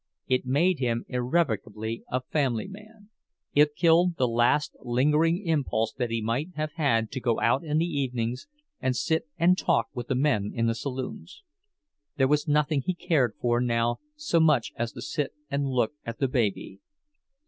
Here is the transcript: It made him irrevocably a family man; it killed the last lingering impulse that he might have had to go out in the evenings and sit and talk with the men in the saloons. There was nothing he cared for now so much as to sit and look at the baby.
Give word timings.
It 0.27 0.47
made 0.47 0.79
him 0.79 1.05
irrevocably 1.09 2.01
a 2.11 2.21
family 2.21 2.67
man; 2.67 3.11
it 3.53 3.75
killed 3.75 4.17
the 4.17 4.27
last 4.27 4.75
lingering 4.79 5.45
impulse 5.45 5.93
that 5.93 6.09
he 6.09 6.23
might 6.23 6.47
have 6.55 6.71
had 6.71 7.11
to 7.11 7.19
go 7.19 7.39
out 7.39 7.63
in 7.63 7.77
the 7.77 7.85
evenings 7.85 8.47
and 8.79 8.95
sit 8.95 9.27
and 9.37 9.55
talk 9.55 9.89
with 9.93 10.07
the 10.07 10.15
men 10.15 10.49
in 10.55 10.65
the 10.65 10.73
saloons. 10.73 11.43
There 12.17 12.27
was 12.27 12.47
nothing 12.47 12.81
he 12.83 12.95
cared 12.95 13.35
for 13.39 13.61
now 13.61 13.97
so 14.15 14.39
much 14.39 14.71
as 14.75 14.91
to 14.93 15.03
sit 15.03 15.33
and 15.51 15.67
look 15.69 15.93
at 16.03 16.17
the 16.17 16.27
baby. 16.27 16.79